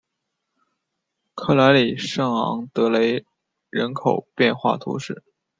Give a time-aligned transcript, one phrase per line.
[1.35, 3.23] 克莱里圣昂德雷
[3.69, 5.21] 人口变化图示